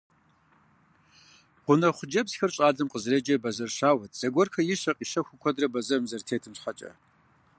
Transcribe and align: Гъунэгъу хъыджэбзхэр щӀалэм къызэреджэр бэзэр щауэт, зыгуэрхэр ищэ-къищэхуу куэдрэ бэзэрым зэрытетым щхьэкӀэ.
Гъунэгъу 1.65 1.95
хъыджэбзхэр 1.97 2.51
щӀалэм 2.55 2.87
къызэреджэр 2.91 3.41
бэзэр 3.43 3.71
щауэт, 3.77 4.11
зыгуэрхэр 4.19 4.65
ищэ-къищэхуу 4.73 5.39
куэдрэ 5.41 5.67
бэзэрым 5.73 6.05
зэрытетым 6.09 6.53
щхьэкӀэ. 6.57 6.91